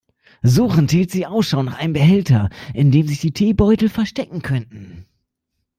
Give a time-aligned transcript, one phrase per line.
[0.41, 5.05] Suchend hielt sie Ausschau nach einem Behälter, in dem sich die Teebeutel verstecken könnten.